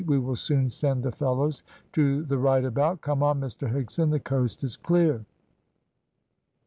We 0.07 0.17
will 0.17 0.35
soon 0.35 0.71
send 0.71 1.03
the 1.03 1.11
fellows 1.11 1.61
to 1.91 2.23
the 2.23 2.39
right 2.39 2.65
about. 2.65 3.01
Come 3.01 3.21
on, 3.21 3.39
Mr 3.39 3.71
Higson, 3.71 4.09
the 4.09 4.19
coast 4.19 4.63
is 4.63 4.75
clear." 4.75 5.23